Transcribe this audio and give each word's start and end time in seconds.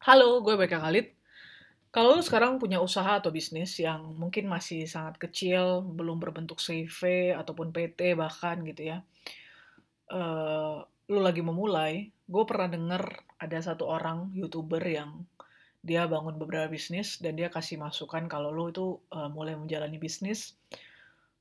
Halo, 0.00 0.40
gue 0.40 0.56
Beka 0.56 0.80
Khalid. 0.80 1.12
Kalau 1.92 2.16
lu 2.16 2.24
sekarang 2.24 2.56
punya 2.56 2.80
usaha 2.80 3.20
atau 3.20 3.28
bisnis 3.28 3.76
yang 3.76 4.16
mungkin 4.16 4.48
masih 4.48 4.88
sangat 4.88 5.20
kecil, 5.20 5.84
belum 5.84 6.16
berbentuk 6.16 6.56
CV 6.56 7.36
ataupun 7.36 7.68
PT 7.68 8.16
bahkan 8.16 8.64
gitu 8.64 8.96
ya, 8.96 9.04
eh, 10.08 10.76
lu 11.12 11.20
lagi 11.20 11.44
memulai, 11.44 12.08
gue 12.24 12.44
pernah 12.48 12.72
denger 12.72 13.04
ada 13.44 13.58
satu 13.60 13.84
orang 13.92 14.32
YouTuber 14.32 14.80
yang 14.88 15.28
dia 15.84 16.08
bangun 16.08 16.40
beberapa 16.40 16.72
bisnis 16.72 17.20
dan 17.20 17.36
dia 17.36 17.52
kasih 17.52 17.76
masukan 17.76 18.24
kalau 18.24 18.56
lu 18.56 18.72
itu 18.72 18.96
eh, 19.12 19.28
mulai 19.28 19.52
menjalani 19.52 20.00
bisnis, 20.00 20.56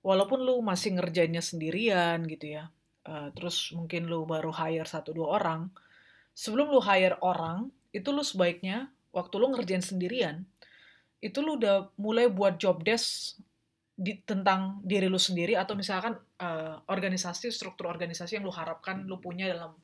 walaupun 0.04 0.44
lu 0.44 0.60
masih 0.60 1.00
ngerjainnya 1.00 1.40
sendirian 1.40 2.28
gitu 2.28 2.60
ya, 2.60 2.68
eh, 3.08 3.32
terus 3.40 3.72
mungkin 3.72 4.12
lu 4.12 4.28
baru 4.28 4.52
hire 4.52 4.84
satu 4.84 5.16
dua 5.16 5.40
orang, 5.40 5.72
sebelum 6.36 6.76
lu 6.76 6.84
hire 6.84 7.16
orang, 7.24 7.72
itu 7.90 8.10
lu 8.14 8.22
sebaiknya 8.22 8.90
waktu 9.10 9.36
lu 9.42 9.50
ngerjain 9.54 9.82
sendirian, 9.82 10.46
itu 11.20 11.40
lu 11.42 11.60
udah 11.60 11.92
mulai 12.00 12.32
buat 12.32 12.56
job 12.62 12.86
desk 12.86 13.36
di, 14.00 14.16
tentang 14.24 14.80
diri 14.88 15.12
lu 15.12 15.20
sendiri 15.20 15.60
atau 15.60 15.76
misalkan 15.76 16.16
eh, 16.40 16.76
organisasi 16.88 17.52
struktur 17.52 17.92
organisasi 17.92 18.40
yang 18.40 18.48
lu 18.48 18.54
harapkan 18.54 19.04
lu 19.04 19.20
punya 19.20 19.52
dalam 19.52 19.76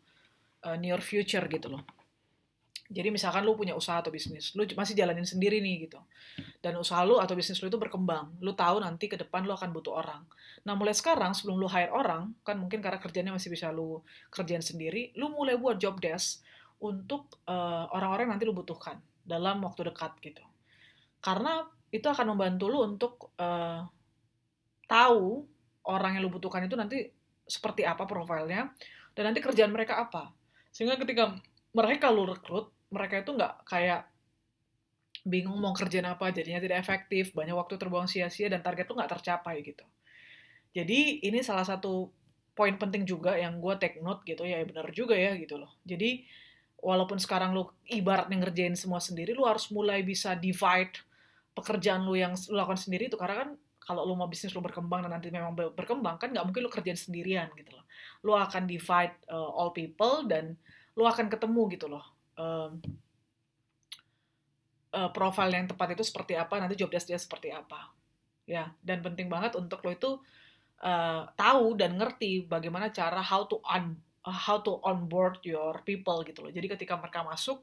eh, 0.63 0.77
near 0.79 1.03
future 1.03 1.43
gitu 1.51 1.67
loh. 1.67 1.83
Jadi 2.85 3.09
misalkan 3.09 3.41
lu 3.41 3.57
punya 3.57 3.73
usaha 3.73 3.97
atau 3.97 4.13
bisnis, 4.13 4.53
lu 4.53 4.61
masih 4.77 4.93
jalanin 4.93 5.25
sendiri 5.25 5.57
nih 5.57 5.89
gitu. 5.89 5.97
Dan 6.61 6.77
usaha 6.77 7.01
lu 7.01 7.17
atau 7.17 7.33
bisnis 7.33 7.57
lu 7.57 7.65
itu 7.65 7.81
berkembang. 7.81 8.37
Lu 8.45 8.53
tahu 8.53 8.77
nanti 8.77 9.09
ke 9.09 9.17
depan 9.17 9.41
lu 9.41 9.57
akan 9.57 9.73
butuh 9.73 10.05
orang. 10.05 10.21
Nah, 10.69 10.77
mulai 10.77 10.93
sekarang 10.93 11.33
sebelum 11.33 11.57
lu 11.57 11.65
hire 11.65 11.89
orang, 11.89 12.37
kan 12.45 12.61
mungkin 12.61 12.85
karena 12.85 13.01
kerjanya 13.01 13.33
masih 13.33 13.49
bisa 13.49 13.73
lu 13.73 14.05
kerjain 14.29 14.61
sendiri, 14.61 15.17
lu 15.17 15.33
mulai 15.33 15.57
buat 15.57 15.81
job 15.81 15.97
desk 15.97 16.45
untuk 16.81 17.41
eh, 17.47 17.85
orang-orang 17.93 18.27
yang 18.27 18.33
nanti 18.35 18.47
lu 18.47 18.55
butuhkan 18.55 18.99
dalam 19.23 19.63
waktu 19.63 19.87
dekat 19.87 20.17
gitu. 20.21 20.43
Karena 21.23 21.65
itu 21.89 22.05
akan 22.05 22.35
membantu 22.35 22.65
lu 22.67 22.79
untuk 22.83 23.13
eh, 23.39 23.81
tahu 24.85 25.45
orang 25.85 26.17
yang 26.17 26.23
lu 26.25 26.31
butuhkan 26.33 26.65
itu 26.65 26.75
nanti 26.77 27.05
seperti 27.45 27.85
apa 27.85 28.09
profilnya 28.09 28.73
dan 29.13 29.23
nanti 29.31 29.39
kerjaan 29.39 29.71
mereka 29.71 30.01
apa. 30.01 30.33
Sehingga 30.73 30.97
ketika 30.99 31.37
mereka 31.71 32.09
lu 32.11 32.27
rekrut, 32.27 32.73
mereka 32.91 33.21
itu 33.21 33.31
nggak 33.31 33.53
kayak 33.67 34.01
bingung 35.25 35.57
mau 35.57 35.73
kerjaan 35.73 36.05
apa, 36.05 36.29
jadinya 36.29 36.61
tidak 36.61 36.85
efektif, 36.85 37.33
banyak 37.33 37.57
waktu 37.57 37.81
terbuang 37.81 38.05
sia-sia 38.05 38.45
dan 38.45 38.61
target 38.61 38.85
tuh 38.85 38.93
nggak 38.93 39.09
tercapai 39.17 39.65
gitu. 39.65 39.81
Jadi 40.75 41.25
ini 41.25 41.41
salah 41.41 41.65
satu 41.65 42.13
poin 42.53 42.77
penting 42.77 43.03
juga 43.03 43.33
yang 43.35 43.57
gue 43.57 43.73
take 43.81 43.99
note 44.05 44.21
gitu 44.27 44.45
ya, 44.45 44.61
benar 44.63 44.87
juga 44.93 45.17
ya 45.17 45.33
gitu 45.35 45.57
loh. 45.57 45.75
Jadi 45.81 46.23
walaupun 46.85 47.17
sekarang 47.17 47.57
lu 47.57 47.65
ibaratnya 47.89 48.37
ngerjain 48.45 48.77
semua 48.77 49.01
sendiri, 49.01 49.33
lu 49.33 49.49
harus 49.49 49.73
mulai 49.73 50.05
bisa 50.05 50.37
divide 50.37 51.01
pekerjaan 51.57 52.05
lu 52.05 52.13
yang 52.13 52.37
lu 52.37 52.53
lakukan 52.53 52.77
sendiri 52.77 53.09
itu 53.09 53.17
karena 53.17 53.41
kan 53.41 53.49
kalau 53.81 54.05
lu 54.05 54.13
mau 54.13 54.29
bisnis 54.29 54.53
lu 54.53 54.61
berkembang 54.61 55.01
dan 55.01 55.17
nanti 55.17 55.33
memang 55.33 55.57
berkembang 55.73 56.21
kan 56.21 56.29
nggak 56.29 56.45
mungkin 56.45 56.61
lu 56.61 56.69
kerjain 56.69 56.97
sendirian 56.97 57.49
gitu 57.57 57.73
loh. 57.73 57.85
Lu 58.21 58.37
akan 58.37 58.69
divide 58.69 59.17
uh, 59.33 59.49
all 59.57 59.73
people 59.73 60.29
dan 60.29 60.53
lu 60.93 61.09
akan 61.09 61.25
ketemu 61.25 61.61
gitu 61.73 61.89
loh. 61.89 62.05
Um, 62.37 62.77
uh, 64.93 65.09
profile 65.09 65.49
yang 65.53 65.65
tepat 65.65 65.97
itu 65.97 66.05
seperti 66.05 66.37
apa, 66.37 66.61
nanti 66.61 66.77
job 66.77 66.93
desk 66.93 67.09
dia 67.09 67.17
seperti 67.17 67.49
apa. 67.49 67.89
Ya, 68.45 68.69
dan 68.85 69.01
penting 69.01 69.25
banget 69.25 69.57
untuk 69.57 69.81
lo 69.81 69.89
itu 69.89 70.11
uh, 70.85 71.21
tahu 71.33 71.73
dan 71.73 71.97
ngerti 71.97 72.45
bagaimana 72.45 72.93
cara 72.93 73.21
how 73.21 73.49
to 73.49 73.57
un, 73.65 73.97
how 74.31 74.57
to 74.61 74.81
onboard 74.81 75.37
your 75.45 75.81
people 75.85 76.25
gitu 76.25 76.41
loh. 76.41 76.51
Jadi 76.53 76.65
ketika 76.65 76.97
mereka 76.97 77.21
masuk, 77.21 77.61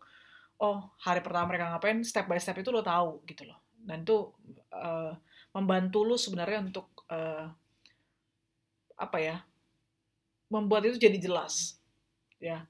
oh 0.63 0.95
hari 1.03 1.19
pertama 1.19 1.51
mereka 1.51 1.75
ngapain, 1.75 2.07
step 2.07 2.31
by 2.31 2.39
step 2.39 2.59
itu 2.63 2.71
lo 2.71 2.85
tahu 2.87 3.23
gitu 3.27 3.47
loh. 3.49 3.59
Dan 3.83 4.07
itu 4.07 4.31
uh, 4.71 5.11
membantu 5.51 6.07
lo 6.07 6.15
sebenarnya 6.15 6.63
untuk 6.63 7.03
uh, 7.11 7.51
apa 8.95 9.19
ya, 9.19 9.37
membuat 10.53 10.87
itu 10.87 11.03
jadi 11.03 11.19
jelas. 11.19 11.81
Ya, 12.43 12.67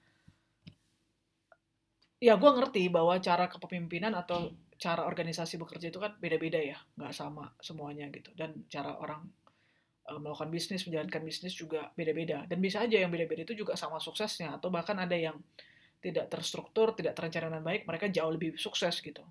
ya 2.21 2.37
gue 2.37 2.51
ngerti 2.53 2.89
bahwa 2.93 3.17
cara 3.21 3.49
kepemimpinan 3.49 4.13
atau 4.17 4.53
cara 4.77 5.05
organisasi 5.05 5.57
bekerja 5.59 5.93
itu 5.93 6.01
kan 6.01 6.17
beda-beda 6.17 6.61
ya, 6.61 6.81
nggak 6.97 7.13
sama 7.13 7.53
semuanya 7.61 8.09
gitu. 8.09 8.33
Dan 8.33 8.65
cara 8.71 8.97
orang 8.97 9.25
uh, 9.25 9.42
melakukan 10.23 10.49
bisnis, 10.49 10.87
menjalankan 10.87 11.23
bisnis 11.27 11.53
juga 11.59 11.91
beda-beda. 11.99 12.47
Dan 12.47 12.63
bisa 12.63 12.87
aja 12.87 13.03
yang 13.03 13.11
beda-beda 13.11 13.43
itu 13.43 13.59
juga 13.59 13.75
sama 13.75 13.99
suksesnya, 13.99 14.57
atau 14.57 14.71
bahkan 14.71 14.95
ada 15.03 15.19
yang 15.19 15.35
tidak 16.03 16.31
terstruktur, 16.31 16.95
tidak 16.95 17.19
terencana 17.19 17.51
dengan 17.51 17.65
baik, 17.67 17.83
mereka 17.87 18.07
jauh 18.11 18.31
lebih 18.31 18.55
sukses 18.59 19.03
gitu. 19.03 19.23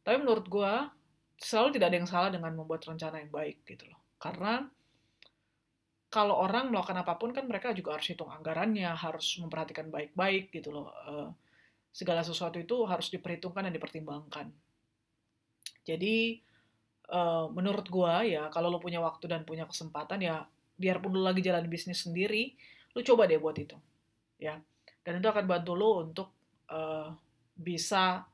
Tapi 0.00 0.16
menurut 0.20 0.48
gue, 0.48 0.72
selalu 1.40 1.76
tidak 1.76 1.86
ada 1.92 1.96
yang 1.96 2.08
salah 2.08 2.30
dengan 2.32 2.52
membuat 2.52 2.84
rencana 2.84 3.20
yang 3.20 3.32
baik 3.32 3.64
gitu 3.64 3.88
loh. 3.88 4.00
Karena 4.20 4.64
kalau 6.12 6.36
orang 6.36 6.68
melakukan 6.68 7.00
apa 7.00 7.14
pun 7.16 7.30
kan 7.30 7.46
mereka 7.46 7.72
juga 7.72 7.96
harus 7.96 8.10
hitung 8.10 8.28
anggarannya, 8.28 8.90
harus 8.92 9.38
memperhatikan 9.40 9.88
baik-baik 9.88 10.52
gitu 10.52 10.74
loh. 10.74 10.92
Uh, 11.06 11.30
segala 11.94 12.20
sesuatu 12.20 12.58
itu 12.58 12.84
harus 12.84 13.08
diperhitungkan 13.08 13.70
dan 13.70 13.72
dipertimbangkan. 13.72 14.46
Jadi 15.86 16.42
uh, 17.10 17.50
menurut 17.50 17.86
gua 17.90 18.22
ya 18.24 18.48
kalau 18.48 18.72
lo 18.72 18.78
punya 18.78 19.02
waktu 19.02 19.26
dan 19.26 19.42
punya 19.42 19.66
kesempatan 19.66 20.22
ya 20.22 20.46
biarpun 20.80 21.12
lo 21.12 21.26
lagi 21.26 21.44
jalan 21.44 21.68
bisnis 21.68 22.08
sendiri, 22.08 22.56
lo 22.96 23.04
coba 23.04 23.28
deh 23.28 23.36
buat 23.36 23.58
itu. 23.58 23.76
Ya. 24.40 24.56
Dan 25.04 25.20
itu 25.20 25.28
akan 25.28 25.44
bantu 25.44 25.76
lo 25.76 26.00
untuk 26.00 26.28
uh, 26.72 27.12
bisa 27.52 28.24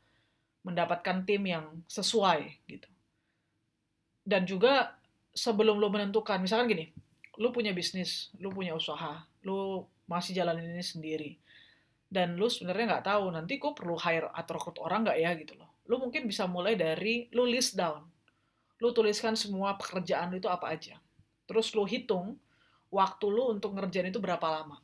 mendapatkan 0.62 1.26
tim 1.26 1.42
yang 1.42 1.66
sesuai 1.90 2.70
gitu. 2.70 2.88
Dan 4.22 4.46
juga 4.46 4.94
sebelum 5.34 5.78
lo 5.78 5.90
menentukan, 5.90 6.42
misalkan 6.42 6.70
gini, 6.70 6.86
lo 7.38 7.50
punya 7.54 7.70
bisnis, 7.70 8.30
lo 8.38 8.50
punya 8.50 8.74
usaha, 8.74 9.26
lo 9.46 9.90
masih 10.06 10.38
jalanin 10.38 10.70
ini 10.70 10.86
sendiri 10.86 11.30
dan 12.06 12.38
lu 12.38 12.46
sebenarnya 12.46 12.96
nggak 12.96 13.06
tahu 13.06 13.24
nanti 13.34 13.58
gue 13.58 13.72
perlu 13.74 13.98
hire 13.98 14.30
atau 14.30 14.52
rekrut 14.54 14.78
orang 14.78 15.10
nggak 15.10 15.18
ya 15.18 15.30
gitu 15.34 15.58
loh 15.58 15.70
lu 15.90 15.98
mungkin 15.98 16.26
bisa 16.26 16.46
mulai 16.46 16.78
dari 16.78 17.26
lu 17.34 17.46
list 17.46 17.74
down 17.74 18.02
lu 18.80 18.92
tuliskan 18.92 19.34
semua 19.34 19.76
pekerjaan 19.80 20.32
lu 20.32 20.40
itu 20.40 20.50
apa 20.50 20.72
aja 20.72 21.00
terus 21.48 21.72
lu 21.72 21.86
hitung 21.86 22.36
waktu 22.92 23.26
lu 23.28 23.52
untuk 23.56 23.76
ngerjain 23.76 24.08
itu 24.10 24.20
berapa 24.20 24.44
lama 24.44 24.78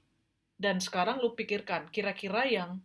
dan 0.56 0.78
sekarang 0.78 1.18
lu 1.18 1.34
pikirkan 1.34 1.90
kira-kira 1.90 2.46
yang 2.46 2.78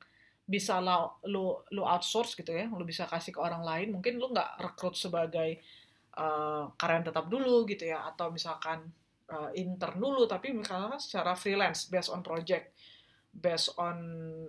bisa 0.47 0.79
lu, 0.79 1.11
lu 1.27 1.45
lu 1.75 1.83
outsource 1.83 2.33
gitu 2.39 2.55
ya 2.55 2.71
lu 2.71 2.83
bisa 2.87 3.03
kasih 3.03 3.35
ke 3.35 3.39
orang 3.39 3.63
lain 3.63 3.91
mungkin 3.91 4.15
lu 4.15 4.31
nggak 4.31 4.63
rekrut 4.63 4.95
sebagai 4.95 5.59
uh, 6.15 6.71
karyawan 6.79 7.05
tetap 7.11 7.25
dulu 7.27 7.67
gitu 7.67 7.91
ya 7.91 8.07
atau 8.07 8.31
misalkan 8.31 8.87
uh, 9.27 9.51
intern 9.53 9.99
dulu 9.99 10.23
tapi 10.23 10.55
misalnya 10.55 10.95
secara 10.97 11.35
freelance 11.35 11.91
based 11.91 12.11
on 12.11 12.23
project 12.23 12.71
based 13.37 13.77
on 13.77 13.97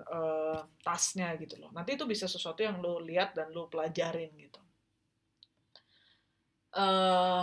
uh, 0.09 0.65
tasnya 0.81 1.37
gitu 1.37 1.61
loh. 1.61 1.69
Nanti 1.77 2.01
itu 2.01 2.09
bisa 2.09 2.25
sesuatu 2.25 2.65
yang 2.65 2.81
lo 2.81 2.97
lihat 3.05 3.37
dan 3.37 3.53
lo 3.53 3.69
pelajarin 3.69 4.33
gitu. 4.41 4.57
Uh, 6.79 7.43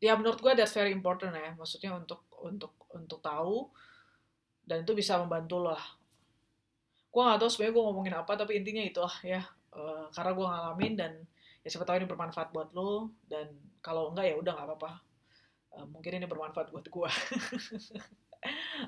ya 0.00 0.16
menurut 0.16 0.40
gue 0.40 0.52
that's 0.56 0.72
very 0.72 0.90
important 0.96 1.36
ya. 1.36 1.52
Maksudnya 1.52 1.92
untuk 1.92 2.24
untuk 2.40 2.72
untuk 2.96 3.20
tahu 3.20 3.68
dan 4.64 4.88
itu 4.88 4.96
bisa 4.96 5.20
membantu 5.20 5.60
lo 5.60 5.76
lah. 5.76 5.84
Gue 7.08 7.20
gak 7.24 7.40
tau 7.40 7.50
sebenarnya 7.52 7.74
gue 7.76 7.84
ngomongin 7.84 8.14
apa 8.16 8.32
tapi 8.36 8.56
intinya 8.56 8.84
itu 8.84 9.00
lah 9.04 9.16
ya. 9.20 9.42
Uh, 9.68 10.08
karena 10.16 10.32
gue 10.32 10.46
ngalamin 10.48 10.92
dan 10.96 11.12
ya 11.60 11.68
siapa 11.68 11.84
tahu 11.84 12.00
ini 12.00 12.08
bermanfaat 12.08 12.48
buat 12.56 12.72
lo 12.72 13.12
dan 13.28 13.52
kalau 13.84 14.16
enggak 14.16 14.32
ya 14.32 14.34
udah 14.40 14.52
nggak 14.56 14.68
apa-apa. 14.72 14.92
Uh, 15.76 15.86
mungkin 15.92 16.16
ini 16.16 16.24
bermanfaat 16.24 16.72
buat 16.72 16.88
gue. 16.88 17.10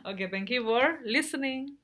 Okay, 0.06 0.30
thank 0.30 0.46
you 0.50 0.62
for 0.62 1.02
listening. 1.02 1.74